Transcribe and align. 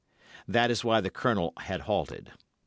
That 0.47 0.71
is 0.71 0.83
why 0.83 0.99
the 0.99 1.11
Colonel 1.11 1.53
had 1.59 1.81
halted. 1.81 2.31